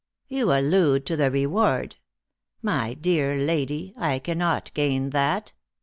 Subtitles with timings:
[0.27, 1.97] "You allude to the reward.
[2.63, 5.53] My dear lady, I cannot gain that."